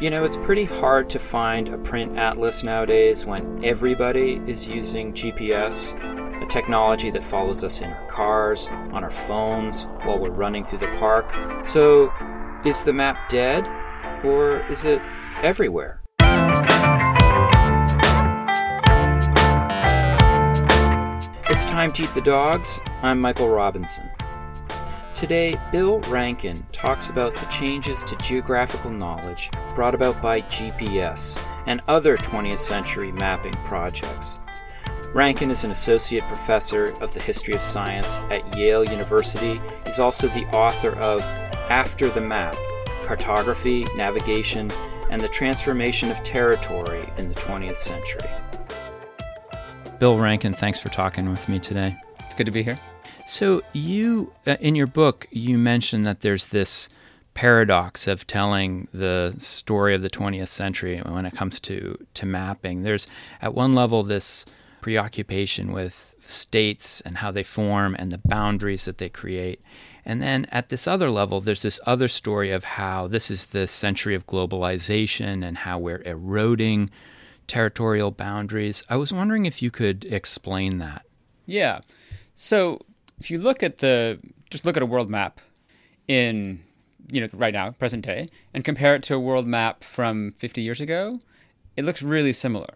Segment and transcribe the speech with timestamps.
[0.00, 5.12] You know, it's pretty hard to find a print atlas nowadays when everybody is using
[5.12, 5.96] GPS,
[6.40, 10.78] a technology that follows us in our cars, on our phones, while we're running through
[10.78, 11.26] the park.
[11.60, 12.12] So,
[12.64, 13.66] is the map dead?
[14.24, 15.02] Or is it
[15.42, 16.00] everywhere?
[21.50, 22.80] It's time to eat the dogs.
[23.02, 24.08] I'm Michael Robinson.
[25.18, 31.82] Today, Bill Rankin talks about the changes to geographical knowledge brought about by GPS and
[31.88, 34.38] other 20th century mapping projects.
[35.12, 39.60] Rankin is an associate professor of the history of science at Yale University.
[39.84, 41.20] He's also the author of
[41.68, 42.54] After the Map
[43.02, 44.70] Cartography, Navigation,
[45.10, 48.30] and the Transformation of Territory in the 20th Century.
[49.98, 51.96] Bill Rankin, thanks for talking with me today.
[52.20, 52.78] It's good to be here.
[53.28, 56.88] So, you, uh, in your book, you mentioned that there's this
[57.34, 62.84] paradox of telling the story of the 20th century when it comes to, to mapping.
[62.84, 63.06] There's,
[63.42, 64.46] at one level, this
[64.80, 69.60] preoccupation with states and how they form and the boundaries that they create.
[70.06, 73.66] And then at this other level, there's this other story of how this is the
[73.66, 76.88] century of globalization and how we're eroding
[77.46, 78.82] territorial boundaries.
[78.88, 81.04] I was wondering if you could explain that.
[81.44, 81.80] Yeah.
[82.34, 82.80] So
[83.20, 84.18] if you look at the
[84.50, 85.40] just look at a world map
[86.06, 86.60] in
[87.10, 90.60] you know right now present day and compare it to a world map from 50
[90.62, 91.12] years ago
[91.76, 92.74] it looks really similar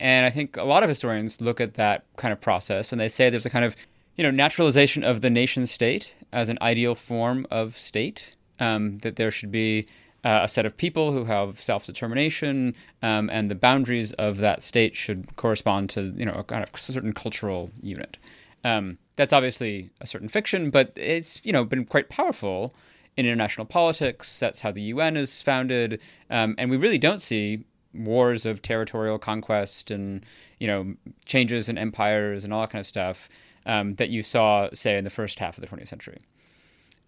[0.00, 3.08] and i think a lot of historians look at that kind of process and they
[3.08, 3.76] say there's a kind of
[4.16, 9.16] you know naturalization of the nation state as an ideal form of state um, that
[9.16, 9.86] there should be
[10.24, 14.94] uh, a set of people who have self-determination, um, and the boundaries of that state
[14.94, 18.18] should correspond to you know a kind of certain cultural unit.
[18.64, 22.74] Um, that's obviously a certain fiction, but it's you know been quite powerful
[23.16, 24.38] in international politics.
[24.38, 29.18] That's how the UN is founded, um, and we really don't see wars of territorial
[29.18, 30.24] conquest and
[30.58, 30.94] you know
[31.26, 33.28] changes in empires and all that kind of stuff
[33.66, 36.18] um, that you saw, say, in the first half of the 20th century.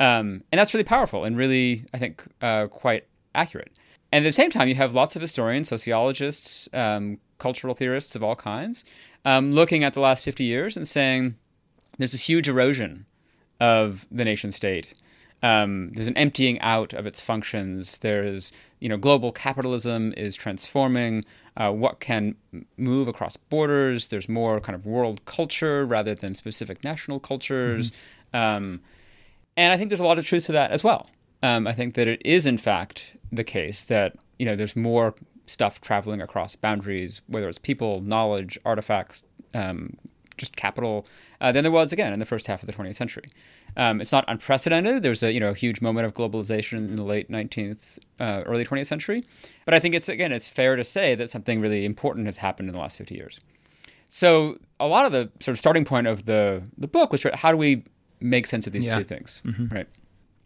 [0.01, 3.73] Um, and that's really powerful and really, I think, uh, quite accurate.
[4.13, 8.23] And at the same time, you have lots of historians, sociologists, um, cultural theorists of
[8.23, 8.85] all kinds
[9.25, 11.37] um, looking at the last 50 years and saying
[11.99, 13.07] there's this huge erosion
[13.61, 14.95] of the nation state.
[15.43, 17.99] Um, there's an emptying out of its functions.
[17.99, 18.51] There's,
[18.81, 21.25] you know, global capitalism is transforming
[21.57, 22.35] uh, what can
[22.79, 24.09] move across borders.
[24.09, 27.91] There's more kind of world culture rather than specific national cultures.
[28.33, 28.37] Mm-hmm.
[28.37, 28.81] Um,
[29.57, 31.09] and I think there's a lot of truth to that as well.
[31.43, 35.15] Um, I think that it is, in fact, the case that you know there's more
[35.47, 39.23] stuff traveling across boundaries, whether it's people, knowledge, artifacts,
[39.53, 39.97] um,
[40.37, 41.07] just capital,
[41.41, 43.25] uh, than there was again in the first half of the 20th century.
[43.77, 45.03] Um, it's not unprecedented.
[45.03, 48.87] There's a you know huge moment of globalization in the late 19th, uh, early 20th
[48.87, 49.25] century,
[49.65, 52.69] but I think it's again it's fair to say that something really important has happened
[52.69, 53.41] in the last 50 years.
[54.09, 57.51] So a lot of the sort of starting point of the the book was how
[57.51, 57.85] do we
[58.21, 58.97] make sense of these yeah.
[58.97, 59.75] two things, mm-hmm.
[59.75, 59.89] right?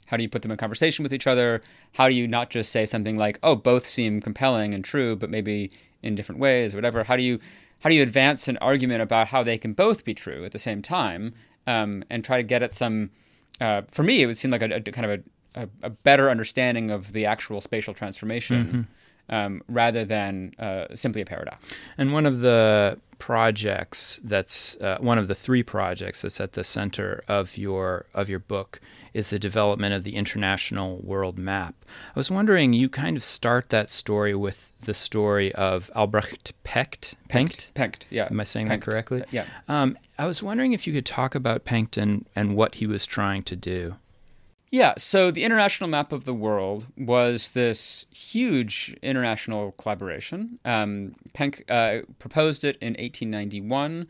[0.07, 1.61] How do you put them in conversation with each other?
[1.93, 5.29] How do you not just say something like, "Oh, both seem compelling and true, but
[5.29, 5.71] maybe
[6.03, 7.05] in different ways, or whatever"?
[7.05, 7.39] How do you
[7.81, 10.59] how do you advance an argument about how they can both be true at the
[10.59, 11.35] same time,
[11.67, 13.11] um, and try to get at some?
[13.61, 15.21] Uh, for me, it would seem like a, a kind of
[15.55, 18.89] a, a, a, better understanding of the actual spatial transformation.
[19.31, 21.75] Um, rather than uh, simply a paradox.
[21.99, 26.65] And one of the projects that's uh, one of the three projects that's at the
[26.65, 28.81] center of your of your book
[29.13, 31.75] is the development of the international world map.
[31.89, 37.15] I was wondering, you kind of start that story with the story of Albrecht Pecht.
[37.29, 37.73] Penck.
[37.75, 38.07] Penck.
[38.11, 38.29] Yeah.
[38.31, 39.25] Am I saying that correctly?
[39.31, 39.47] Yeah.
[39.69, 43.07] Um, I was wondering if you could talk about Penck and, and what he was
[43.07, 43.97] trying to do.
[44.71, 50.59] Yeah, so the International Map of the World was this huge international collaboration.
[50.67, 54.07] Um, Penck uh, proposed it in 1891,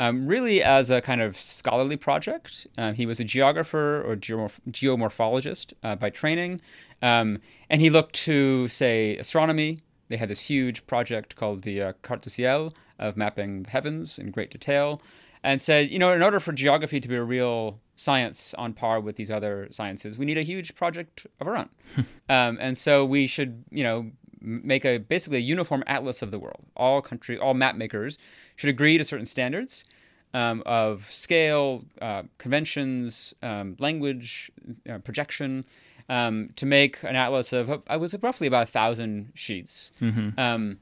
[0.00, 2.66] um, really as a kind of scholarly project.
[2.76, 6.60] Uh, he was a geographer or geomorph- geomorphologist uh, by training,
[7.02, 7.38] um,
[7.68, 9.78] and he looked to, say, astronomy.
[10.08, 14.18] They had this huge project called the uh, Carte du Ciel of mapping the heavens
[14.18, 15.00] in great detail,
[15.44, 18.98] and said, you know, in order for geography to be a real science on par
[18.98, 21.68] with these other sciences, we need a huge project of our own.
[22.30, 24.10] um, and so we should, you know,
[24.40, 26.64] make a basically a uniform atlas of the world.
[26.74, 28.16] All country, all map makers
[28.56, 29.84] should agree to certain standards
[30.32, 34.50] um, of scale, uh, conventions, um, language,
[34.88, 35.66] uh, projection,
[36.08, 40.40] um, to make an atlas of uh, I was roughly about a thousand sheets mm-hmm.
[40.40, 40.78] Um,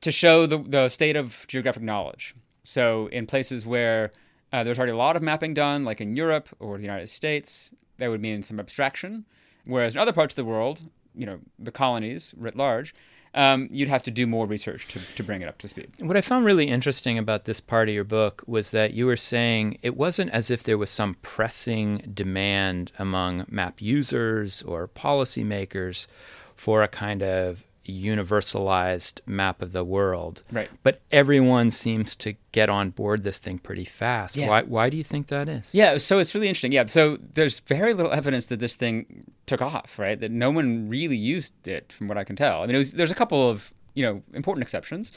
[0.00, 2.34] to show the the state of geographic knowledge.
[2.64, 4.10] So in places where
[4.52, 7.72] uh, there's already a lot of mapping done, like in Europe or the United States.
[7.98, 9.24] That would mean some abstraction.
[9.64, 10.80] Whereas in other parts of the world,
[11.14, 12.94] you know the colonies writ large,
[13.34, 15.90] um, you'd have to do more research to, to bring it up to speed.
[16.00, 19.16] What I found really interesting about this part of your book was that you were
[19.16, 26.06] saying it wasn't as if there was some pressing demand among map users or policymakers
[26.54, 30.42] for a kind of universalized map of the world.
[30.50, 30.70] Right.
[30.82, 34.36] But everyone seems to get on board this thing pretty fast.
[34.36, 34.48] Yeah.
[34.48, 35.74] Why why do you think that is?
[35.74, 36.72] Yeah, so it's really interesting.
[36.72, 40.18] Yeah, so there's very little evidence that this thing took off, right?
[40.18, 42.62] That no one really used it, from what I can tell.
[42.62, 45.12] I mean, was, there's a couple of you know important exceptions,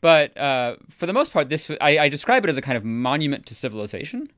[0.00, 2.84] but uh, for the most part, this I, I, describe it as a kind of
[2.84, 4.28] monument to civilization,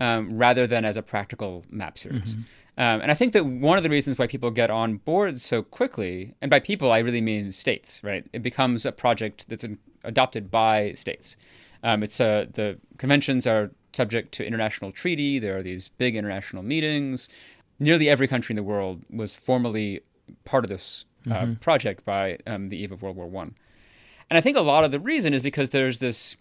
[0.00, 2.36] um, rather than as a practical map series.
[2.36, 2.42] Mm-hmm.
[2.78, 5.62] Um, and I think that one of the reasons why people get on board so
[5.62, 8.26] quickly, and by people I really mean states, right?
[8.32, 9.64] It becomes a project that's
[10.04, 11.36] adopted by states.
[11.82, 15.38] Um, it's uh, the conventions are subject to international treaty.
[15.38, 17.28] There are these big international meetings.
[17.78, 20.00] Nearly every country in the world was formally
[20.44, 21.54] part of this uh, mm-hmm.
[21.54, 23.54] project by um, the eve of World War One.
[24.28, 26.36] And I think a lot of the reason is because there's this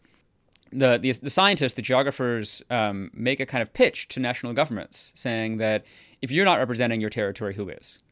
[0.76, 5.14] the, the, the scientists, the geographers, um, make a kind of pitch to national governments
[5.16, 5.86] saying that
[6.22, 8.04] if you're not representing your territory, who is?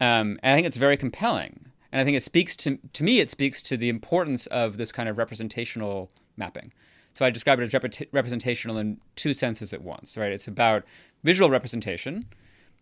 [0.00, 1.66] Um, and I think it's very compelling.
[1.92, 4.90] And I think it speaks to, to me, it speaks to the importance of this
[4.90, 6.72] kind of representational mapping.
[7.12, 10.32] So I describe it as rep- representational in two senses at once, right?
[10.32, 10.84] It's about
[11.22, 12.26] visual representation,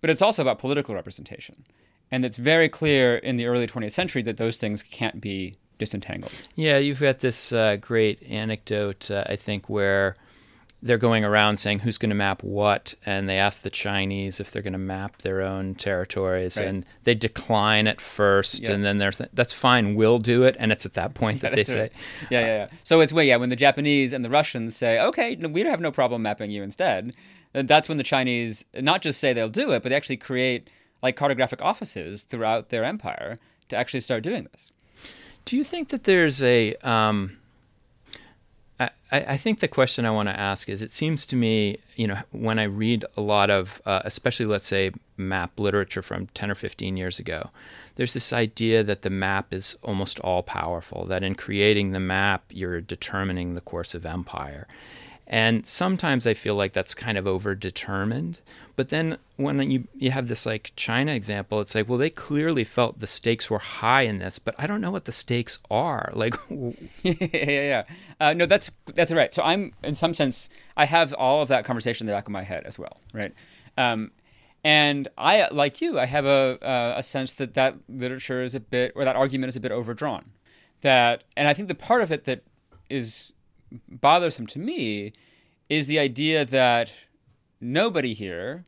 [0.00, 1.64] but it's also about political representation.
[2.10, 6.32] And it's very clear in the early 20th century that those things can't be disentangled.
[6.54, 10.14] Yeah, you've got this uh, great anecdote, uh, I think, where
[10.80, 14.52] they're going around saying who's going to map what, and they ask the Chinese if
[14.52, 16.68] they're going to map their own territories, right.
[16.68, 18.72] and they decline at first, yeah.
[18.72, 21.54] and then they're th- that's fine, we'll do it, and it's at that point that
[21.54, 21.90] they say,
[22.30, 22.68] yeah, yeah, yeah.
[22.84, 25.80] So it's way yeah when the Japanese and the Russians say, okay, no, we have
[25.80, 27.14] no problem mapping you instead,
[27.52, 30.68] then that's when the Chinese not just say they'll do it, but they actually create
[31.02, 33.38] like cartographic offices throughout their empire
[33.68, 34.72] to actually start doing this.
[35.44, 37.38] Do you think that there's a um,
[39.12, 42.06] I, I think the question I want to ask is it seems to me, you
[42.06, 46.50] know, when I read a lot of, uh, especially let's say map literature from 10
[46.50, 47.50] or 15 years ago,
[47.96, 52.44] there's this idea that the map is almost all powerful, that in creating the map,
[52.48, 54.66] you're determining the course of empire.
[55.26, 58.40] And sometimes I feel like that's kind of overdetermined.
[58.74, 62.64] But then when you you have this like China example, it's like, well, they clearly
[62.64, 66.10] felt the stakes were high in this, but I don't know what the stakes are.
[66.22, 66.34] Like,
[67.02, 67.84] yeah, yeah.
[68.20, 69.32] Uh, no, that's that's right.
[69.32, 72.32] So I'm in some sense, I have all of that conversation in the back of
[72.32, 73.32] my head as well, right?
[73.76, 74.10] Um,
[74.64, 78.60] and I, like you, I have a uh, a sense that that literature is a
[78.60, 80.24] bit, or that argument is a bit overdrawn.
[80.82, 82.42] That, and I think the part of it that
[82.88, 83.32] is
[83.88, 85.12] bothersome to me
[85.68, 86.90] is the idea that
[87.60, 88.64] nobody here,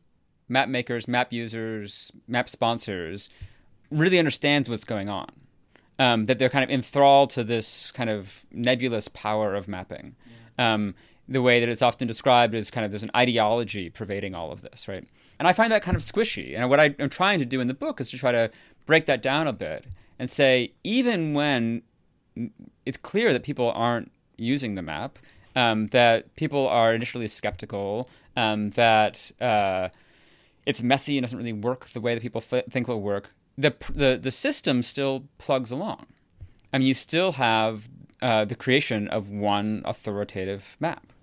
[0.49, 3.29] map makers, map users, map sponsors,
[3.91, 5.27] really understands what's going on.
[5.97, 10.17] Um, that they're kind of enthralled to this kind of nebulous power of mapping.
[10.59, 10.73] Yeah.
[10.73, 10.95] Um,
[11.27, 14.61] the way that it's often described is kind of there's an ideology pervading all of
[14.61, 15.05] this, right?
[15.39, 16.55] And I find that kind of squishy.
[16.55, 18.51] And what I, am trying to do in the book is to try to
[18.85, 19.85] break that down a bit
[20.19, 21.81] and say, even when
[22.85, 25.19] it's clear that people aren't using the map,
[25.55, 29.89] um, that people are initially skeptical, um, that uh,
[30.65, 33.33] it's messy and doesn't really work the way that people th- think will work.
[33.57, 36.07] The, the the system still plugs along.
[36.73, 37.87] I mean, you still have
[38.21, 41.13] uh, the creation of one authoritative map.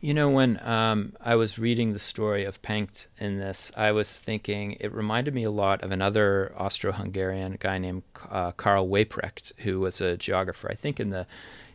[0.00, 4.18] You know, when um, I was reading the story of Penck in this, I was
[4.18, 9.80] thinking it reminded me a lot of another Austro-Hungarian guy named uh, Karl Weyprecht, who
[9.80, 11.26] was a geographer, I think, in the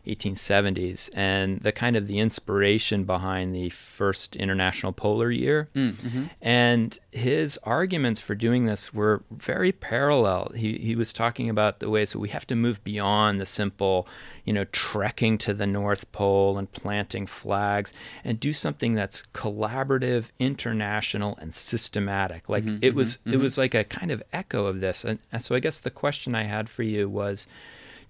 [0.06, 5.68] 1870s and the kind of the inspiration behind the first international polar year.
[5.74, 6.24] Mm, mm-hmm.
[6.40, 10.50] and his arguments for doing this were very parallel.
[10.54, 14.08] He, he was talking about the ways that we have to move beyond the simple
[14.44, 17.92] you know trekking to the north pole and planting flags
[18.24, 22.48] and do something that's collaborative international and systematic.
[22.48, 25.04] Like mm-hmm, it was mm-hmm, it was like a kind of echo of this.
[25.04, 27.46] And, and so i guess the question i had for you was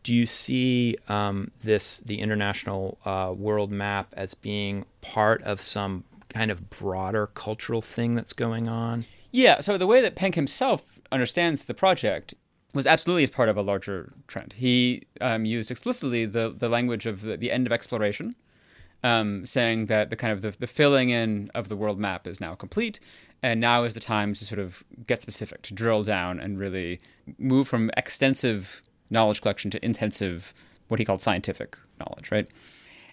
[0.03, 6.05] do you see um, this the international uh, world map as being part of some
[6.29, 9.05] kind of broader cultural thing that's going on?
[9.31, 9.61] Yeah.
[9.61, 12.35] So the way that Penck himself understands the project
[12.75, 14.55] was absolutely as part of a larger trend.
[14.55, 18.35] He um, used explicitly the the language of the, the end of exploration.
[19.05, 22.41] Um, saying that the kind of the, the, filling in of the world map is
[22.41, 23.01] now complete,
[23.43, 27.01] and now is the time to sort of get specific, to drill down and really
[27.37, 28.81] move from extensive
[29.13, 30.53] knowledge collection to intensive,
[30.89, 32.49] what he called scientific knowledge, right?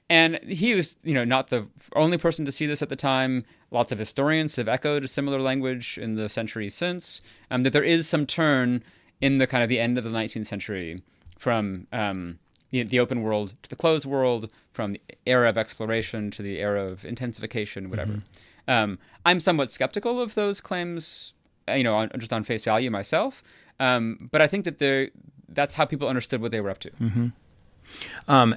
[0.09, 3.45] And he was, you know, not the only person to see this at the time.
[3.69, 7.21] Lots of historians have echoed a similar language in the centuries since.
[7.51, 8.83] Um, that there is some turn
[9.21, 11.03] in the kind of the end of the 19th century
[11.37, 12.39] from um,
[12.71, 16.59] the, the, open world to the closed world, from the era of exploration to the
[16.59, 18.13] era of intensification, whatever.
[18.13, 18.71] Mm-hmm.
[18.71, 21.33] Um, I'm somewhat skeptical of those claims,
[21.75, 23.43] you know, on, just on face value myself.
[23.79, 25.11] Um, but I think that
[25.47, 26.91] that's how people understood what they were up to.
[26.91, 27.27] Mm-hmm.
[28.27, 28.55] Um,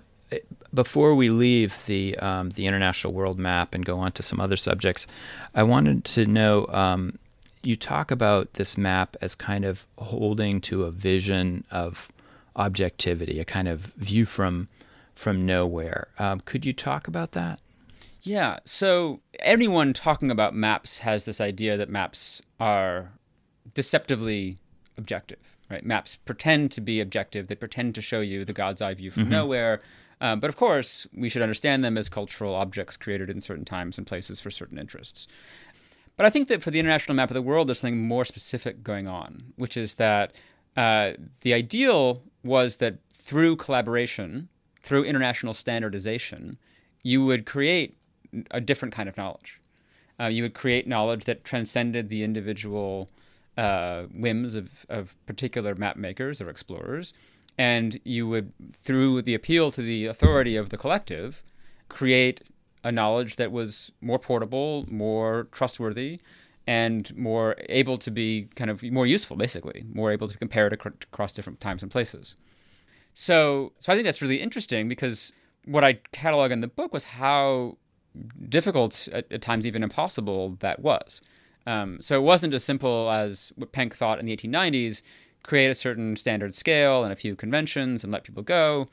[0.73, 4.57] before we leave the um, the international world map and go on to some other
[4.57, 5.07] subjects,
[5.54, 6.66] I wanted to know.
[6.69, 7.19] Um,
[7.64, 12.09] you talk about this map as kind of holding to a vision of
[12.57, 14.69] objectivity, a kind of view from
[15.14, 16.09] from nowhere.
[16.19, 17.61] Um, could you talk about that?
[18.23, 18.59] Yeah.
[18.64, 23.11] So anyone talking about maps has this idea that maps are
[23.75, 24.57] deceptively
[24.97, 25.57] objective.
[25.69, 25.85] Right?
[25.85, 27.49] Maps pretend to be objective.
[27.49, 29.33] They pretend to show you the God's eye view from mm-hmm.
[29.33, 29.81] nowhere.
[30.21, 33.99] Um, but of course, we should understand them as cultural objects created in certain times
[33.99, 35.26] and places for certain interests.
[36.16, 38.85] But I think that for the international map of the world, there's something more specific
[38.85, 40.37] going on, which is that
[40.76, 44.49] uh, the ideal was that through collaboration,
[44.83, 46.59] through international standardization,
[47.02, 47.97] you would create
[48.52, 49.59] a different kind of knowledge.
[50.22, 53.08] Uh, you would create knowledge that transcended the individual
[53.56, 57.12] uh, whims of, of particular map makers or explorers.
[57.58, 61.42] And you would, through the appeal to the authority of the collective,
[61.88, 62.42] create
[62.84, 66.18] a knowledge that was more portable, more trustworthy,
[66.66, 70.72] and more able to be kind of more useful, basically, more able to compare it
[70.72, 72.36] across different times and places.
[73.14, 75.32] So, so I think that's really interesting because
[75.64, 77.76] what I catalog in the book was how
[78.49, 81.21] difficult, at, at times even impossible, that was.
[81.66, 85.02] Um, so it wasn't as simple as what Penck thought in the 1890s
[85.42, 88.88] create a certain standard scale and a few conventions and let people go.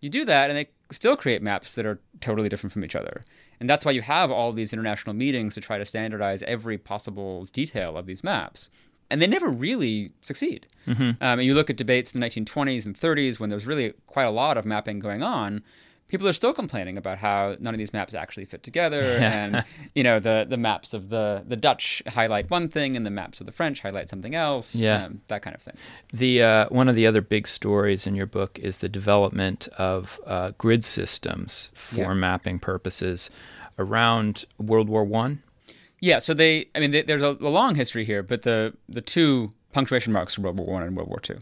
[0.00, 3.22] You do that, and they still create maps that are totally different from each other.
[3.60, 7.46] And that's why you have all these international meetings to try to standardize every possible
[7.52, 8.68] detail of these maps.
[9.10, 10.66] And they never really succeed.
[10.86, 11.02] Mm-hmm.
[11.02, 14.26] Um, and you look at debates in the 1920s and 30s when there's really quite
[14.26, 15.62] a lot of mapping going on
[16.14, 19.64] people are still complaining about how none of these maps actually fit together and
[19.96, 23.40] you know the the maps of the the Dutch highlight one thing and the maps
[23.40, 25.06] of the French highlight something else yeah.
[25.06, 25.74] um, that kind of thing.
[26.12, 30.20] The uh, one of the other big stories in your book is the development of
[30.24, 32.14] uh, grid systems for yeah.
[32.14, 33.28] mapping purposes
[33.76, 35.42] around World War One.
[36.00, 39.00] Yeah so they I mean they, there's a, a long history here but the the
[39.00, 41.38] two punctuation marks for World War One and World War Two.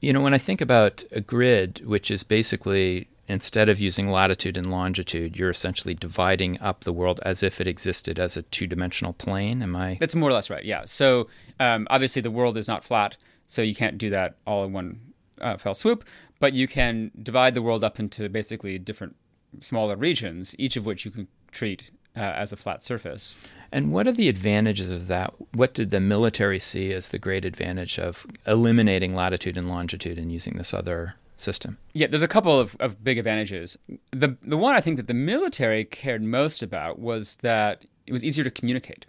[0.00, 4.56] You know when I think about a grid which is basically instead of using latitude
[4.56, 8.66] and longitude, you're essentially dividing up the world as if it existed as a two
[8.66, 9.62] dimensional plane.
[9.62, 9.96] Am I?
[10.00, 10.84] That's more or less right, yeah.
[10.86, 11.28] So
[11.60, 13.16] um, obviously the world is not flat,
[13.46, 15.00] so you can't do that all in one
[15.40, 16.04] uh, fell swoop,
[16.38, 19.16] but you can divide the world up into basically different
[19.60, 23.36] smaller regions, each of which you can treat uh, as a flat surface.
[23.72, 25.34] And what are the advantages of that?
[25.52, 30.32] What did the military see as the great advantage of eliminating latitude and longitude and
[30.32, 31.78] using this other system.
[31.92, 33.78] Yeah, there's a couple of, of big advantages.
[34.10, 38.24] The the one I think that the military cared most about was that it was
[38.24, 39.06] easier to communicate.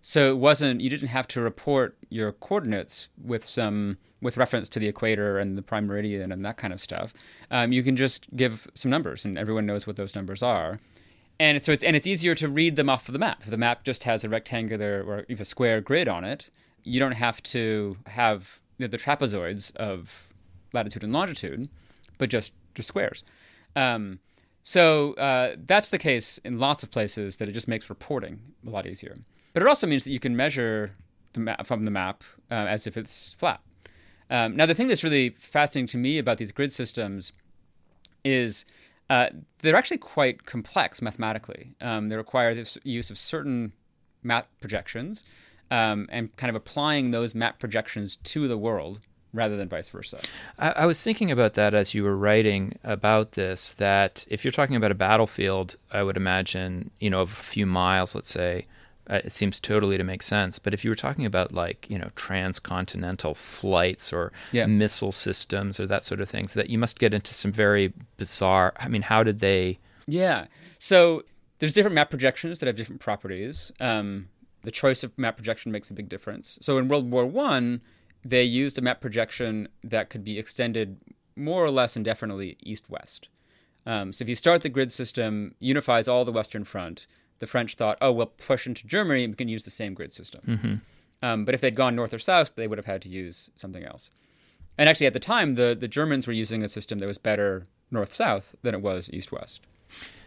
[0.00, 4.78] So it wasn't you didn't have to report your coordinates with some with reference to
[4.78, 7.14] the equator and the prime meridian and that kind of stuff.
[7.50, 10.80] Um, you can just give some numbers, and everyone knows what those numbers are.
[11.38, 13.42] And so it's and it's easier to read them off of the map.
[13.42, 16.48] If the map just has a rectangular or even a square grid on it,
[16.82, 20.27] you don't have to have you know, the trapezoids of
[20.72, 21.68] latitude and longitude,
[22.18, 23.24] but just just squares.
[23.76, 24.20] Um,
[24.62, 28.70] so uh, that's the case in lots of places that it just makes reporting a
[28.70, 29.16] lot easier.
[29.54, 30.92] But it also means that you can measure
[31.32, 33.60] the from the map uh, as if it's flat.
[34.30, 37.32] Um, now, the thing that's really fascinating to me about these grid systems
[38.24, 38.66] is
[39.08, 39.28] uh,
[39.62, 41.70] they're actually quite complex mathematically.
[41.80, 43.72] Um, they require the use of certain
[44.22, 45.24] map projections
[45.70, 49.00] um, and kind of applying those map projections to the world
[49.32, 50.20] rather than vice versa.
[50.58, 53.72] I, I, was thinking about that as you were writing about this.
[53.72, 57.66] That if you're talking about a battlefield, I would imagine you know of a few
[57.66, 58.66] miles, let's say,
[59.10, 60.58] uh, it seems totally to make sense.
[60.58, 64.66] But if you were talking about like you know transcontinental flights or yeah.
[64.66, 68.72] missile systems or that sort of things, that you must get into some very bizarre.
[68.76, 69.78] I mean, how did they?
[70.06, 70.46] Yeah.
[70.78, 71.22] So
[71.58, 73.72] there's different map projections that have different properties.
[73.80, 74.28] Um,
[74.62, 76.58] the choice of map projection makes a big difference.
[76.60, 77.80] So in World War One
[78.24, 80.98] they used a map projection that could be extended
[81.36, 83.28] more or less indefinitely east west.
[83.86, 87.06] Um, so if you start the grid system, unifies all the Western Front,
[87.38, 90.12] the French thought, oh, we'll push into Germany and we can use the same grid
[90.12, 90.40] system.
[90.46, 90.74] Mm-hmm.
[91.22, 93.84] Um, but if they'd gone north or south, they would have had to use something
[93.84, 94.10] else.
[94.76, 97.64] And actually, at the time, the, the Germans were using a system that was better
[97.90, 99.62] north south than it was east west.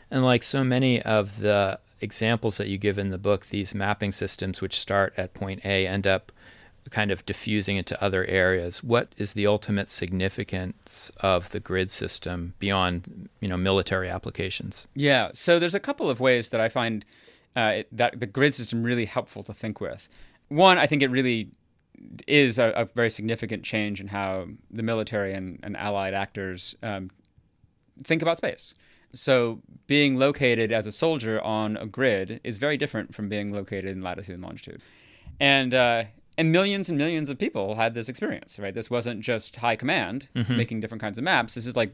[0.10, 4.12] And like so many of the examples that you give in the book, these mapping
[4.12, 6.32] systems, which start at point A, end up
[6.90, 8.84] kind of diffusing into other areas.
[8.84, 14.88] What is the ultimate significance of the grid system beyond, you know, military applications?
[14.96, 17.06] Yeah, so there's a couple of ways that I find
[17.56, 20.10] uh, it, that the grid system really helpful to think with.
[20.48, 21.52] One, I think it really
[22.28, 27.10] is a, a very significant change in how the military and, and allied actors um,
[28.04, 28.74] think about space.
[29.14, 33.86] So, being located as a soldier on a grid is very different from being located
[33.86, 34.82] in latitude and longitude.
[35.40, 36.04] And uh,
[36.38, 38.74] and millions and millions of people had this experience, right?
[38.74, 40.56] This wasn't just high command mm-hmm.
[40.56, 41.56] making different kinds of maps.
[41.56, 41.92] This is like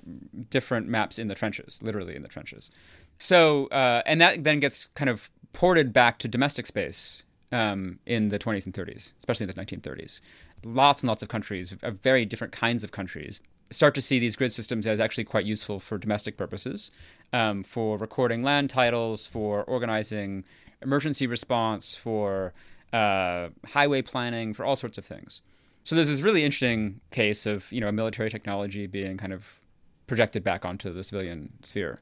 [0.49, 2.69] different maps in the trenches, literally in the trenches.
[3.17, 8.27] So, uh, and that then gets kind of ported back to domestic space um, in
[8.27, 10.21] the 20s and 30s, especially in the 1930s.
[10.63, 13.41] Lots and lots of countries, of very different kinds of countries,
[13.71, 16.91] start to see these grid systems as actually quite useful for domestic purposes,
[17.33, 20.45] um, for recording land titles, for organizing
[20.81, 22.53] emergency response, for
[22.93, 25.41] uh, highway planning, for all sorts of things.
[25.83, 29.59] So there's this really interesting case of you know a military technology being kind of
[30.05, 31.97] projected back onto the civilian sphere.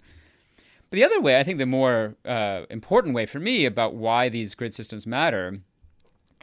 [0.90, 4.30] But the other way, I think the more uh, important way for me about why
[4.30, 5.54] these grid systems matter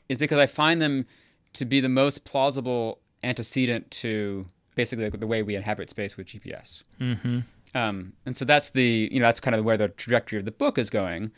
[0.09, 1.07] is because I find them
[1.55, 4.45] to be the most plausible antecedent to
[4.75, 6.83] basically the way we inhabit space with GPS.
[7.01, 7.41] Mm-hmm.
[7.75, 10.53] Um, and so that's the you know that's kind of where the trajectory of the
[10.53, 11.33] book is going,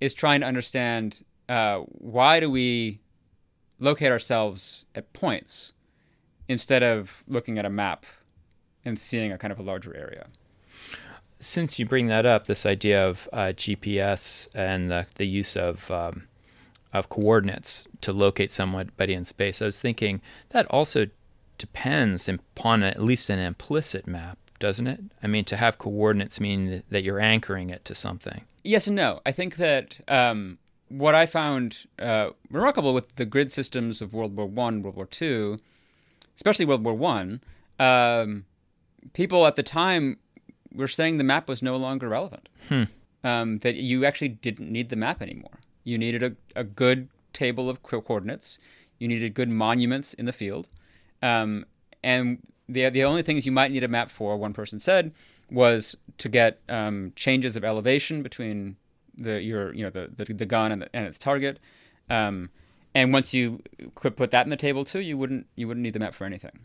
[0.00, 3.00] is trying to understand uh, why do we
[3.80, 5.72] locate ourselves at points
[6.48, 8.04] instead of looking at a map
[8.84, 10.26] and seeing a kind of a larger area.
[11.38, 15.88] Since you bring that up, this idea of uh, GPS and the, the use of
[15.90, 16.24] um,
[16.92, 21.06] of coordinates to locate somebody in space, I was thinking that also
[21.58, 25.00] depends upon at least an implicit map, doesn't it?
[25.22, 28.40] I mean, to have coordinates mean that you're anchoring it to something.
[28.64, 29.20] Yes and no.
[29.26, 34.36] I think that um, what I found uh, remarkable with the grid systems of World
[34.36, 35.58] War One, World War Two,
[36.34, 37.40] especially World War One,
[37.78, 38.44] um,
[39.12, 40.18] people at the time
[40.72, 42.48] were saying the map was no longer relevant.
[42.68, 42.84] Hmm.
[43.24, 45.58] Um, that you actually didn't need the map anymore.
[45.82, 48.58] You needed a, a good table of coordinates.
[48.98, 50.68] You needed good monuments in the field.
[51.20, 51.66] Um,
[52.04, 55.12] and the the only things you might need a map for, one person said,
[55.50, 58.76] was to get um, changes of elevation between
[59.18, 61.58] the your you know the the, the gun and, the, and, its target.
[62.08, 62.50] Um,
[62.94, 63.62] and once you
[63.94, 66.24] could put that in the table too, you wouldn't you wouldn't need the map for
[66.24, 66.58] anything.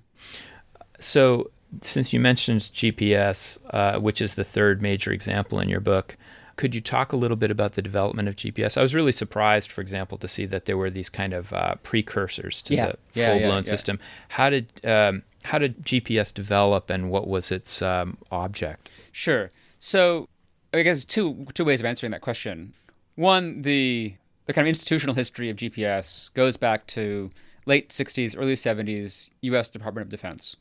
[0.99, 6.17] So, since you mentioned GPS, uh, which is the third major example in your book,
[6.55, 8.77] could you talk a little bit about the development of GPS?
[8.77, 11.75] I was really surprised, for example, to see that there were these kind of uh,
[11.83, 12.85] precursors to yeah.
[12.85, 13.99] the yeah, full-blown yeah, system.
[14.29, 18.89] How did um, how did GPS develop, and what was its um, object?
[19.11, 19.49] Sure.
[19.79, 20.29] So,
[20.73, 22.73] I guess two two ways of answering that question.
[23.15, 27.31] One, the the kind of institutional history of GPS goes back to
[27.65, 29.69] late 60s, early 70s, U.S.
[29.69, 30.57] Department of Defense.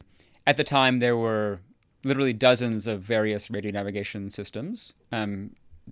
[0.46, 1.58] At the time, there were
[2.04, 4.92] literally dozens of various radio navigation systems.
[5.10, 5.50] Um,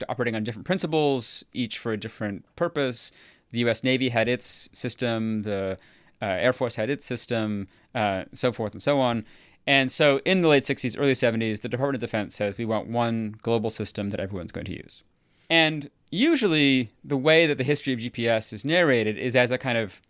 [0.08, 3.10] operating on different principles, each for a different purpose.
[3.50, 3.82] The U.S.
[3.82, 5.76] Navy had its system, the
[6.22, 9.24] uh, Air Force had its system, uh, so forth and so on.
[9.66, 12.88] And so in the late 60s, early 70s, the Department of Defense says we want
[12.88, 15.02] one global system that everyone's going to use.
[15.48, 19.76] And usually, the way that the history of GPS is narrated is as a kind
[19.76, 20.00] of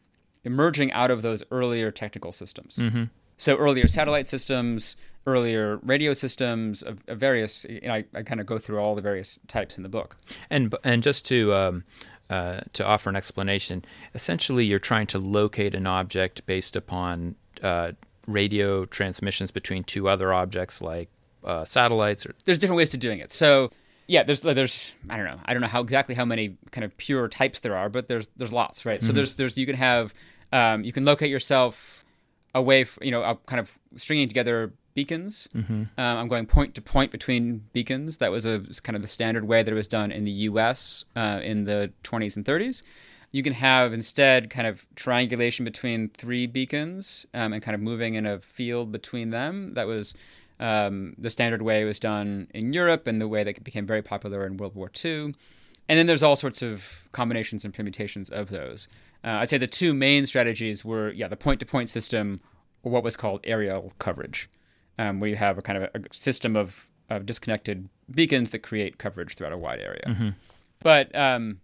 [0.45, 2.77] emerging out of those earlier technical systems.
[2.77, 3.05] Mm-hmm.
[3.37, 7.65] So earlier satellite systems, earlier radio systems of, of various.
[7.69, 10.17] You know, I, I kind of go through all the various types in the book.
[10.51, 11.85] And and just to um,
[12.29, 13.83] uh, to offer an explanation,
[14.15, 17.93] essentially you're trying to locate an object based upon uh,
[18.33, 21.09] radio transmissions between two other objects like
[21.45, 22.27] uh, satellites.
[22.27, 22.35] Or...
[22.45, 23.33] There's different ways to doing it.
[23.33, 23.71] So
[24.07, 26.97] yeah, there's there's I don't know I don't know how exactly how many kind of
[26.97, 28.99] pure types there are, but there's there's lots, right?
[28.99, 29.07] Mm-hmm.
[29.07, 30.15] So there's there's you can have
[30.53, 32.05] um, you can locate yourself
[32.55, 35.49] away, from, you know, kind of stringing together beacons.
[35.55, 35.73] Mm-hmm.
[35.73, 38.19] Um, I'm going point to point between beacons.
[38.19, 40.31] That was a was kind of the standard way that it was done in the
[40.31, 41.05] U.S.
[41.15, 42.83] Uh, in the 20s and 30s.
[43.33, 48.15] You can have instead kind of triangulation between three beacons um, and kind of moving
[48.15, 49.75] in a field between them.
[49.75, 50.15] That was
[50.59, 54.03] um, the standard way it was done in Europe and the way that became very
[54.03, 55.35] popular in World War II.
[55.89, 58.87] And then there's all sorts of combinations and permutations of those.
[59.25, 62.41] Uh, I'd say the two main strategies were, yeah, the point-to-point system,
[62.83, 64.49] or what was called aerial coverage,
[64.99, 68.99] um, where you have a kind of a, system of, of, disconnected beacons that create
[68.99, 70.05] coverage throughout a wide area.
[70.07, 70.29] Mm-hmm.
[70.81, 71.61] But um,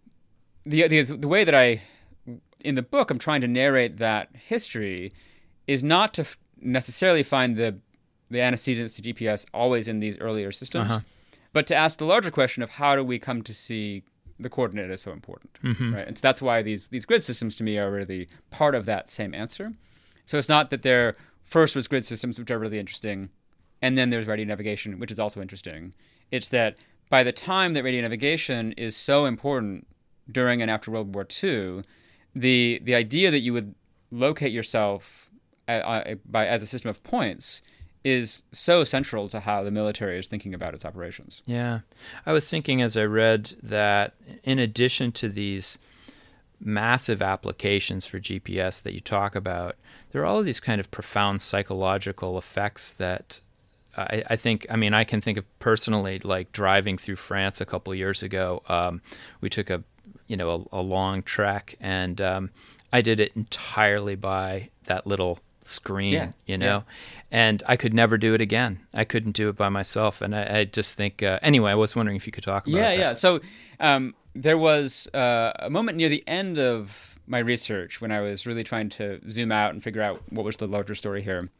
[0.66, 1.82] the, the the way that I,
[2.64, 5.12] in the book, I'm trying to narrate that history,
[5.66, 7.78] is not to f- necessarily find the
[8.28, 11.00] the antecedents to GPS always in these earlier systems, uh-huh.
[11.52, 14.02] but to ask the larger question of how do we come to see
[14.40, 15.94] the coordinate is so important, Mm-hmm.
[15.94, 16.06] right?
[16.06, 19.08] And so that's why these these grid systems to me are really part of that
[19.08, 19.72] same answer.
[20.24, 23.30] So it's not that there first was grid systems, which are really interesting,
[23.80, 25.94] and then there's radio navigation, which is also interesting.
[26.32, 29.86] It's that by the time that radio navigation is so important
[30.30, 31.82] during and after World War II,
[32.34, 33.74] the the idea that you would
[34.10, 35.30] locate yourself
[35.68, 37.62] a- a- by as a system of points
[38.04, 41.42] is so central to how the military is thinking about its operations.
[41.44, 41.80] Yeah.
[42.24, 45.76] I was thinking as I read that in addition to these
[46.60, 49.76] massive applications for GPS that you talk about,
[50.12, 53.40] there are all of these kind of profound psychological effects that
[53.96, 57.66] I, I think, I mean, I can think of personally, like driving through France a
[57.66, 58.62] couple years ago.
[58.68, 59.00] Um,
[59.40, 59.82] we took a,
[60.26, 62.50] you know, a, a long track, and um,
[62.92, 66.84] I did it entirely by that little screen, Yeah, you know,
[67.30, 68.80] and I could never do it again.
[68.94, 70.22] I couldn't do it by myself.
[70.22, 72.76] And I, I just think, uh, anyway, I was wondering if you could talk about
[72.76, 72.98] Yeah, that.
[72.98, 73.12] yeah.
[73.14, 73.40] So
[73.80, 78.46] um, there was uh, a moment near the end of my research when I was
[78.46, 81.50] really trying to zoom out and figure out what was the larger story here.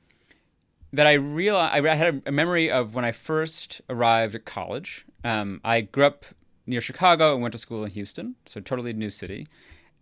[0.93, 5.05] That I realized I had a memory of when I first arrived at college.
[5.25, 6.25] Um, I grew up
[6.67, 9.47] near Chicago and went to school in Houston, so totally new city.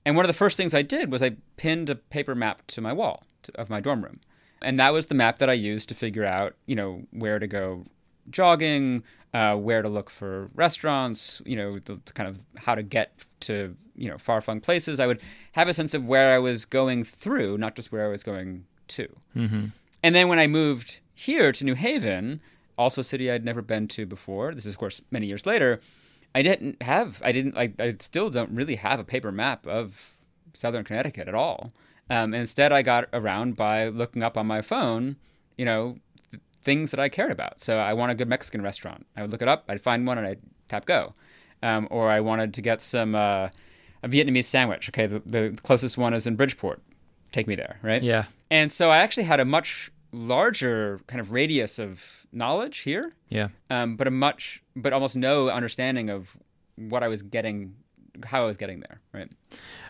[0.07, 2.81] And one of the first things I did was I pinned a paper map to
[2.81, 4.21] my wall to, of my dorm room,
[4.63, 7.47] and that was the map that I used to figure out, you know, where to
[7.47, 7.85] go
[8.31, 12.83] jogging, uh, where to look for restaurants, you know, the, the kind of how to
[12.83, 15.01] get to you know far flung places.
[15.01, 15.21] I would
[15.53, 18.65] have a sense of where I was going through, not just where I was going
[18.89, 19.09] to.
[19.37, 19.67] Mm-hmm.
[20.03, 22.41] And then when I moved here to New Haven,
[22.77, 24.55] also a city I'd never been to before.
[24.55, 25.81] This is of course many years later.
[26.35, 30.17] I didn't have, I didn't, like, I still don't really have a paper map of
[30.53, 31.73] Southern Connecticut at all.
[32.11, 35.17] Um, and instead, I got around by looking up on my phone,
[35.57, 35.97] you know,
[36.31, 37.61] th- things that I cared about.
[37.61, 39.07] So I want a good Mexican restaurant.
[39.17, 41.15] I would look it up, I'd find one, and I'd tap go.
[41.63, 43.49] Um, or I wanted to get some uh,
[44.03, 44.91] a Vietnamese sandwich.
[44.91, 46.83] Okay, the, the closest one is in Bridgeport.
[47.33, 48.03] Take me there, right?
[48.03, 48.25] Yeah.
[48.51, 53.49] And so I actually had a much larger kind of radius of knowledge here, Yeah.
[53.71, 56.37] um, but a much, but almost no understanding of
[56.77, 57.75] what I was getting,
[58.25, 59.29] how I was getting there, right?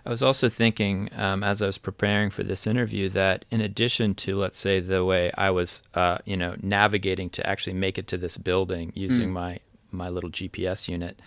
[0.06, 4.14] I was also thinking um, as I was preparing for this interview that in addition
[4.16, 8.06] to, let's say, the way I was, uh, you know, navigating to actually make it
[8.08, 9.58] to this building using my
[9.90, 11.20] my little GPS unit,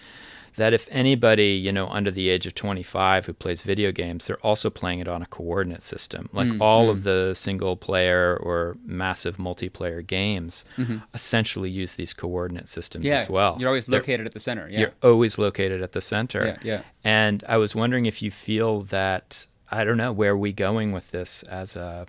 [0.58, 4.44] that if anybody, you know, under the age of 25 who plays video games, they're
[4.44, 6.30] also playing it on a coordinate system.
[6.34, 7.04] Like mm, all of mm.
[7.04, 10.98] the single player or massive multiplayer games mm-hmm.
[11.14, 13.56] essentially use these coordinate systems Yeah, as well.
[13.60, 14.68] You're always They're- located at the center.
[14.68, 14.80] Yeah.
[14.80, 16.46] You're always located at the center.
[16.46, 16.82] Yeah, yeah.
[17.04, 20.92] And I was wondering if you feel that I don't know where are we going
[20.92, 22.08] with this as a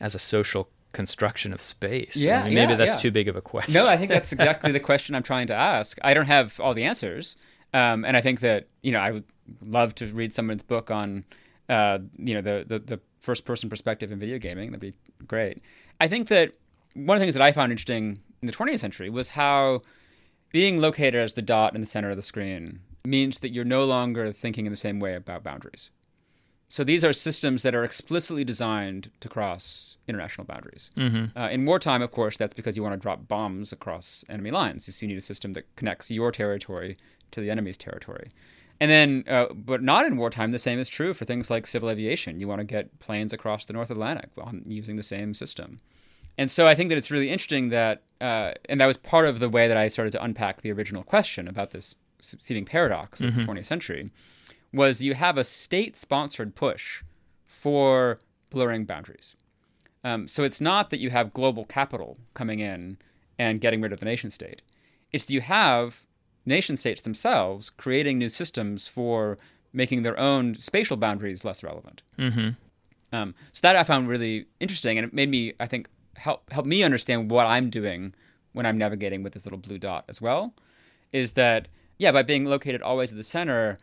[0.00, 2.16] as a social construction of space.
[2.16, 2.96] Yeah, I mean, maybe yeah, that's yeah.
[2.96, 3.74] too big of a question.
[3.74, 5.98] No, I think that's exactly the question I'm trying to ask.
[6.02, 7.36] I don't have all the answers,
[7.74, 9.24] um, and I think that you know I would
[9.60, 11.24] love to read someone's book on
[11.68, 14.70] uh, you know the, the the first person perspective in video gaming.
[14.70, 14.94] That'd be
[15.26, 15.60] great.
[16.00, 16.52] I think that
[16.94, 19.80] one of the things that I found interesting in the 20th century was how
[20.50, 23.84] being located as the dot in the center of the screen means that you're no
[23.84, 25.90] longer thinking in the same way about boundaries.
[26.68, 30.90] So these are systems that are explicitly designed to cross international boundaries.
[30.96, 31.38] Mm-hmm.
[31.38, 34.84] Uh, in wartime, of course, that's because you want to drop bombs across enemy lines.
[34.84, 36.96] So you need a system that connects your territory
[37.30, 38.28] to the enemy's territory.
[38.80, 41.88] And then, uh, but not in wartime, the same is true for things like civil
[41.88, 42.40] aviation.
[42.40, 44.30] You want to get planes across the North Atlantic
[44.66, 45.78] using the same system.
[46.38, 49.40] And so I think that it's really interesting that, uh, and that was part of
[49.40, 53.34] the way that I started to unpack the original question about this seeming paradox of
[53.34, 54.10] the 20th century,
[54.76, 57.02] was you have a state-sponsored push
[57.44, 58.18] for
[58.50, 59.34] blurring boundaries.
[60.04, 62.98] Um, so it's not that you have global capital coming in
[63.38, 64.62] and getting rid of the nation state.
[65.12, 66.04] It's that you have
[66.44, 69.38] nation states themselves creating new systems for
[69.72, 72.02] making their own spatial boundaries less relevant.
[72.18, 72.50] Mm-hmm.
[73.12, 76.66] Um, so that I found really interesting, and it made me, I think, help help
[76.66, 78.14] me understand what I'm doing
[78.52, 80.54] when I'm navigating with this little blue dot as well.
[81.12, 83.76] Is that yeah, by being located always at the center,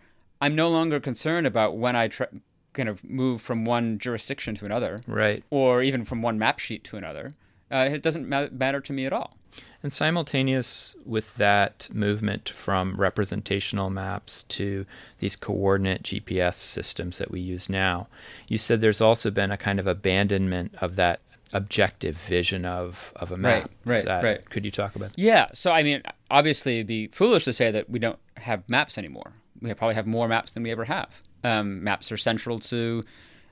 [0.44, 2.28] I'm no longer concerned about when I try,
[2.74, 5.44] kind of move from one jurisdiction to another, Right.
[5.50, 7.34] or even from one map sheet to another.
[7.72, 9.38] Uh, it doesn't ma- matter to me at all.
[9.84, 14.86] And simultaneous with that movement from representational maps to
[15.20, 18.08] these coordinate GPS systems that we use now,
[18.48, 21.20] you said there's also been a kind of abandonment of that
[21.54, 23.70] objective vision of, of a map.
[23.86, 24.50] Right, right, right.
[24.50, 25.20] Could you talk about that?
[25.20, 25.48] Yeah.
[25.54, 26.02] So I mean,
[26.32, 29.34] obviously, it'd be foolish to say that we don't have maps anymore.
[29.64, 31.22] We probably have more maps than we ever have.
[31.44, 33.04] Um, maps are central to,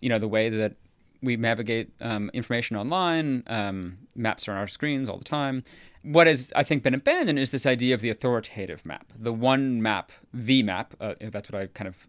[0.01, 0.75] you know, the way that
[1.23, 3.43] we navigate um, information online.
[3.47, 5.63] Um, maps are on our screens all the time.
[6.03, 9.81] What has, I think, been abandoned is this idea of the authoritative map, the one
[9.81, 10.93] map, the map.
[10.99, 12.07] Uh, that's what I kind of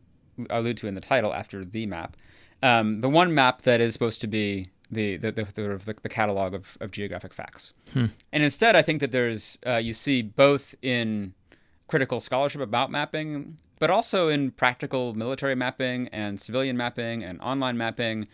[0.51, 2.17] allude to in the title after the map.
[2.63, 6.55] Um, the one map that is supposed to be the the, the, the, the catalog
[6.55, 7.73] of, of geographic facts.
[7.93, 8.07] Hmm.
[8.33, 11.35] And instead, I think that there's uh, you see both in
[11.87, 17.77] critical scholarship about mapping, but also in practical military mapping and civilian mapping and online
[17.77, 18.29] mapping.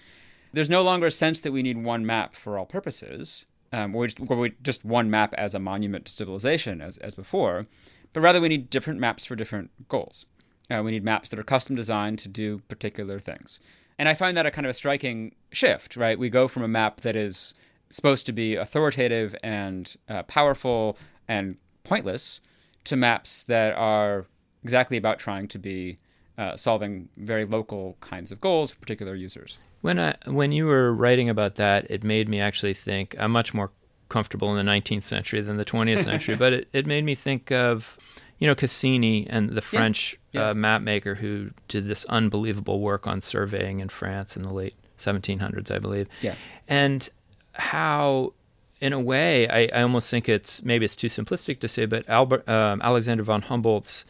[0.52, 4.06] There's no longer a sense that we need one map for all purposes, um, or,
[4.06, 7.66] just, or just one map as a monument to civilization, as, as before,
[8.12, 10.26] but rather we need different maps for different goals.
[10.70, 13.58] Uh, we need maps that are custom designed to do particular things.
[13.98, 16.18] And I find that a kind of a striking shift, right?
[16.18, 17.54] We go from a map that is
[17.88, 22.38] supposed to be authoritative and uh, powerful and pointless
[22.84, 24.26] to maps that are
[24.68, 25.98] exactly about trying to be
[26.36, 29.58] uh, solving very local kinds of goals for particular users.
[29.80, 33.16] When I when you were writing about that, it made me actually think.
[33.18, 33.70] I'm much more
[34.08, 37.50] comfortable in the 19th century than the 20th century, but it, it made me think
[37.50, 37.98] of
[38.38, 40.50] you know Cassini and the French yeah, yeah.
[40.50, 44.74] Uh, map maker who did this unbelievable work on surveying in France in the late
[44.98, 46.08] 1700s, I believe.
[46.22, 46.34] Yeah,
[46.68, 47.08] and
[47.52, 48.32] how.
[48.80, 52.08] In a way, I, I almost think it's maybe it's too simplistic to say, but
[52.08, 54.04] Albert um, Alexander von Humboldt's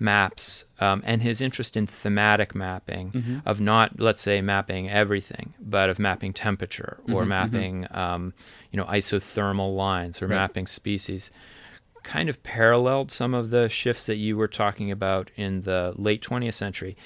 [0.00, 3.38] maps um, and his interest in thematic mapping mm-hmm.
[3.46, 7.28] of not let's say mapping everything but of mapping temperature or mm-hmm, mm-hmm.
[7.28, 7.98] mapping mm-hmm.
[7.98, 8.34] Um,
[8.70, 10.36] you know isothermal lines or right.
[10.36, 11.30] mapping species
[12.02, 16.22] kind of paralleled some of the shifts that you were talking about in the late
[16.22, 16.96] 20th century.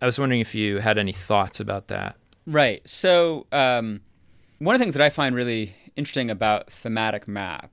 [0.00, 2.16] I was wondering if you had any thoughts about that.
[2.46, 2.86] Right.
[2.88, 4.00] So, um,
[4.58, 7.70] one of the things that I find really interesting about thematic map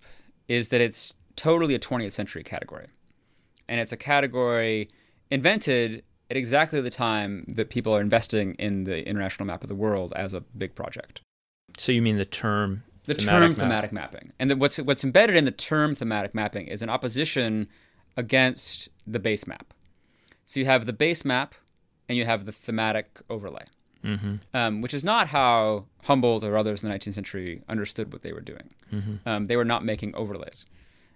[0.48, 2.88] is that it's totally a 20th century category.
[3.68, 4.90] And it's a category
[5.32, 9.76] invented at exactly the time that people are investing in the international map of the
[9.76, 11.22] world as a big project.
[11.78, 13.58] So, you mean the term the thematic term map.
[13.58, 14.34] thematic mapping.
[14.40, 17.68] And the, what's what's embedded in the term thematic mapping is an opposition
[18.18, 19.74] against the base map.
[20.46, 21.56] So you have the base map
[22.08, 23.66] and you have the thematic overlay,
[24.04, 24.36] mm-hmm.
[24.54, 28.34] um, which is not how Humboldt or others in the 19th century understood what they
[28.34, 28.70] were doing.
[28.92, 29.28] Mm-hmm.
[29.28, 30.66] Um, they were not making overlays,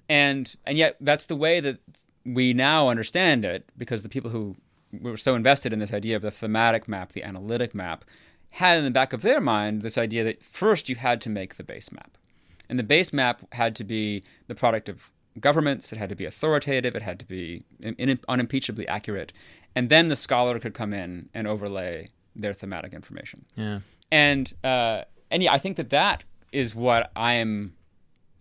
[0.09, 1.79] and and yet that's the way that
[2.27, 4.55] we now understand it because the people who
[4.91, 8.03] were so invested in this idea of the thematic map, the analytic map,
[8.51, 11.55] had in the back of their mind this idea that first you had to make
[11.55, 12.17] the base map.
[12.69, 15.09] And the base map had to be the product of
[15.39, 17.61] governments, it had to be authoritative, it had to be
[18.27, 19.31] unimpeachably accurate.
[19.75, 23.45] And then the scholar could come in and overlay their thematic information.
[23.55, 23.79] Yeah.
[24.11, 27.73] And, uh, and yeah, I think that that is what I am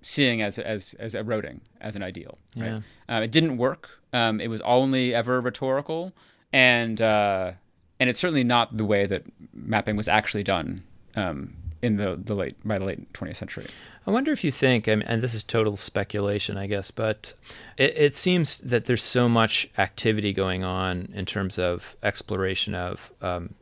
[0.07, 2.39] seeing as, as, as eroding as an ideal.
[2.57, 2.81] Right?
[3.09, 3.17] Yeah.
[3.17, 4.01] Uh, it didn't work.
[4.13, 6.13] Um, it was only ever rhetorical.
[6.53, 7.53] And, uh,
[7.99, 10.83] and it's certainly not the way that mapping was actually done
[11.17, 13.67] um, in the, the late by the late 20th century.
[14.07, 17.35] I wonder if you think, and this is total speculation, I guess, but
[17.77, 23.13] it, it, seems that there's so much activity going on in terms of exploration of
[23.21, 23.55] um,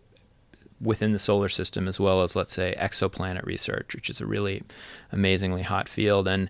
[0.84, 4.62] within the solar system, as well as let's say exoplanet research, which is a really
[5.10, 6.48] amazingly hot field, and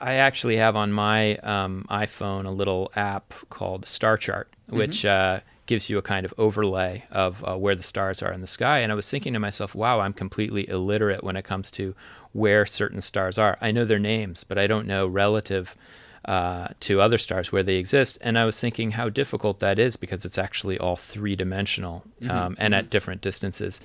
[0.00, 5.38] I actually have on my um, iPhone a little app called Star Chart, which mm-hmm.
[5.38, 8.46] uh, gives you a kind of overlay of uh, where the stars are in the
[8.46, 8.78] sky.
[8.78, 11.94] And I was thinking to myself, wow, I'm completely illiterate when it comes to
[12.32, 13.58] where certain stars are.
[13.60, 15.76] I know their names, but I don't know relative
[16.24, 18.18] uh, to other stars where they exist.
[18.20, 22.30] And I was thinking how difficult that is because it's actually all three dimensional mm-hmm.
[22.30, 22.90] um, and at mm-hmm.
[22.90, 23.80] different distances.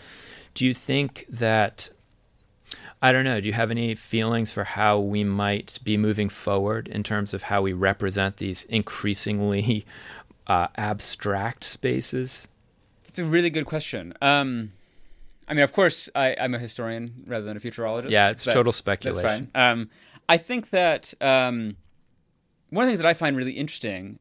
[0.53, 1.89] Do you think that?
[3.01, 3.41] I don't know.
[3.41, 7.43] Do you have any feelings for how we might be moving forward in terms of
[7.43, 9.85] how we represent these increasingly
[10.47, 12.47] uh, abstract spaces?
[13.05, 14.13] It's a really good question.
[14.21, 14.71] Um,
[15.47, 18.09] I mean, of course, I, am a historian rather than a futurologist.
[18.11, 19.21] Yeah, it's total speculation.
[19.23, 19.71] That's fine.
[19.71, 19.89] Um,
[20.29, 21.75] I think that um,
[22.73, 24.19] one of the things that I find really interesting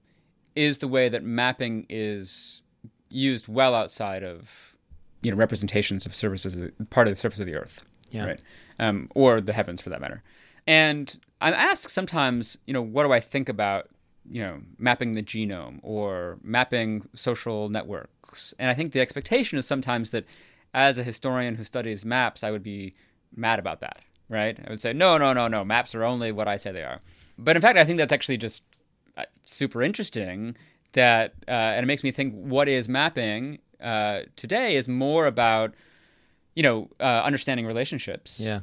[0.55, 2.63] is the way that mapping is
[3.09, 4.75] used well outside of
[5.23, 8.27] you know representations of surfaces, part of the surface of the Earth, yeah.
[8.27, 8.43] right,
[8.79, 10.23] um, or the heavens for that matter.
[10.67, 13.89] And I'm asked sometimes, you know, what do I think about
[14.31, 18.55] you know, mapping the genome or mapping social networks.
[18.59, 20.25] And I think the expectation is sometimes that
[20.75, 22.95] as a historian who studies maps, I would be
[23.35, 24.59] mad about that, right?
[24.65, 26.99] I would say, no, no, no, no, maps are only what I say they are.
[27.39, 28.63] But in fact, I think that's actually just
[29.17, 30.57] uh, super interesting
[30.93, 35.75] that, uh, and it makes me think what is mapping uh, today is more about,
[36.55, 38.41] you know, uh, understanding relationships.
[38.41, 38.61] Yeah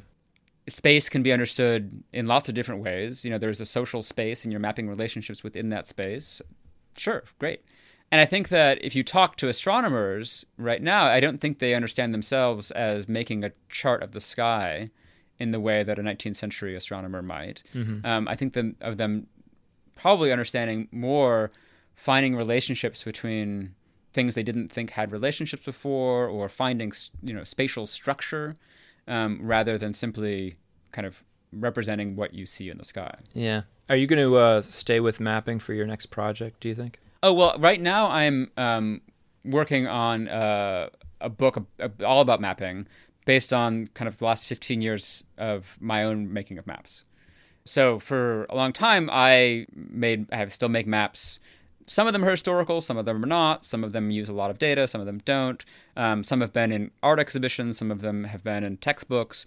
[0.68, 3.24] space can be understood in lots of different ways.
[3.24, 6.40] You know, there's a social space and you're mapping relationships within that space.
[6.96, 7.62] Sure, great.
[8.12, 11.74] And I think that if you talk to astronomers right now, I don't think they
[11.74, 14.90] understand themselves as making a chart of the sky
[15.40, 17.62] in the way that a 19th century astronomer might.
[17.74, 18.06] Mm-hmm.
[18.06, 19.26] Um, I think the, of them
[19.96, 21.50] probably understanding more
[21.96, 23.74] finding relationships between
[24.12, 28.54] things they didn't think had relationships before, or finding you know spatial structure,
[29.08, 30.54] um, rather than simply
[30.92, 33.14] kind of representing what you see in the sky.
[33.32, 33.62] Yeah.
[33.88, 36.60] Are you going to uh, stay with mapping for your next project?
[36.60, 37.00] Do you think?
[37.22, 39.00] Oh well, right now I'm um,
[39.44, 40.88] working on uh,
[41.20, 41.66] a book
[42.04, 42.86] all about mapping,
[43.24, 47.04] based on kind of the last 15 years of my own making of maps.
[47.64, 51.40] So for a long time, I made I have still make maps.
[51.86, 53.64] Some of them are historical, some of them are not.
[53.64, 55.64] Some of them use a lot of data, some of them don't.
[55.96, 59.44] Um, some have been in art exhibitions, some of them have been in textbooks.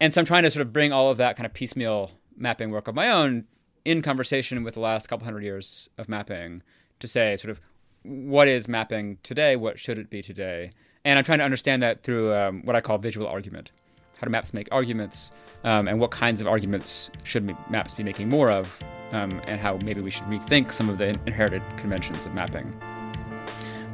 [0.00, 2.70] And so I'm trying to sort of bring all of that kind of piecemeal mapping
[2.70, 3.44] work of my own
[3.84, 6.62] in conversation with the last couple hundred years of mapping
[6.98, 7.60] to say sort of
[8.02, 10.70] what is mapping today, what should it be today,
[11.04, 13.70] and I'm trying to understand that through um, what I call visual argument.
[14.18, 15.32] How do maps make arguments,
[15.64, 19.78] um, and what kinds of arguments should maps be making more of, um, and how
[19.84, 22.72] maybe we should rethink some of the inherited conventions of mapping.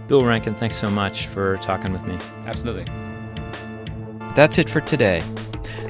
[0.09, 2.18] Bill Rankin, thanks so much for talking with me.
[2.46, 2.85] Absolutely.
[4.35, 5.23] That's it for today.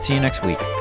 [0.00, 0.79] See you next week.